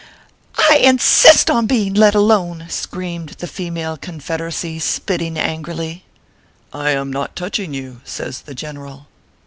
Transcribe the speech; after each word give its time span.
"I 0.71 0.77
insist 0.77 1.47
upon 1.47 1.67
being 1.67 1.93
let 1.93 2.15
alone/ 2.15 2.65
screamed 2.69 3.35
the 3.37 3.45
female 3.45 3.97
Confederacy, 3.97 4.79
spitting 4.79 5.37
angrily." 5.37 6.05
I 6.73 6.89
am 6.89 7.13
not 7.13 7.35
touching 7.35 7.75
you/ 7.75 8.01
says 8.03 8.41
the 8.41 8.55
general. 8.55 9.05